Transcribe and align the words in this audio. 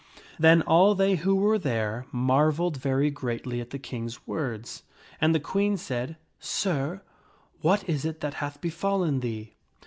Then 0.39 0.63
all 0.63 0.95
they 0.95 1.17
who 1.17 1.35
were 1.35 1.59
there 1.59 2.07
marvelled 2.11 2.75
very 2.77 3.11
greatly 3.11 3.61
at 3.61 3.69
the 3.69 3.77
King's 3.77 4.25
words. 4.25 4.81
And 5.21 5.35
the 5.35 5.39
Queen 5.39 5.77
said," 5.77 6.17
Sir, 6.39 7.01
what 7.61 7.87
is 7.87 8.03
it 8.03 8.19
that 8.21 8.33
hath 8.41 8.59
befallen 8.61 9.19
thee?" 9.19 9.53